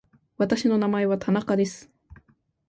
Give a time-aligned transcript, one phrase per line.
[0.37, 1.87] 私の名前は田中です。